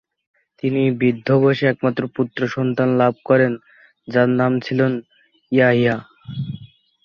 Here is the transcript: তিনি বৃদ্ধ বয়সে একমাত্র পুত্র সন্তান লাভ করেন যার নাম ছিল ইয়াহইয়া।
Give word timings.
তিনি 0.63 0.81
বৃদ্ধ 0.91 1.27
বয়সে 1.41 1.65
একমাত্র 1.67 2.01
পুত্র 2.15 2.39
সন্তান 2.47 2.89
লাভ 2.97 3.13
করেন 3.25 3.51
যার 4.07 4.29
নাম 4.39 4.51
ছিল 4.59 4.79
ইয়াহইয়া। 5.51 5.95